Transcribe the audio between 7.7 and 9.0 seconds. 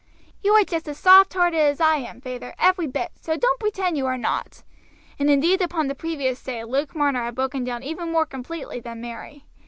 even more completely than